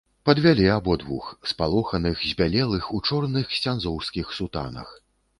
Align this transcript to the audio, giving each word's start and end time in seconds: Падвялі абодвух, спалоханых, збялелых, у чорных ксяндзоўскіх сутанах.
Падвялі 0.27 0.63
абодвух, 0.75 1.25
спалоханых, 1.51 2.23
збялелых, 2.29 2.87
у 2.99 3.01
чорных 3.09 3.51
ксяндзоўскіх 3.51 4.33
сутанах. 4.39 4.95